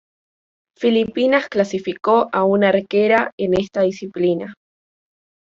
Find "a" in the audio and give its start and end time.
2.31-2.43